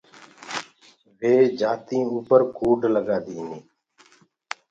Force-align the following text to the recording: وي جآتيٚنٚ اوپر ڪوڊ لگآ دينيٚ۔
وي 1.19 1.33
جآتيٚنٚ 1.59 2.11
اوپر 2.13 2.39
ڪوڊ 2.57 2.79
لگآ 2.95 3.17
دينيٚ۔ 3.25 3.63